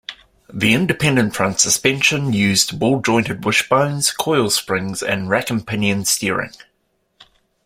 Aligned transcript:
The 0.51 0.73
independent 0.73 1.35
front 1.35 1.59
suspension 1.59 2.33
used 2.33 2.79
ball-jointed 2.79 3.45
wishbones, 3.45 4.09
coil 4.09 4.49
springs 4.49 5.03
and 5.03 5.29
rack-and-pinion 5.29 6.05
steering. 6.05 6.49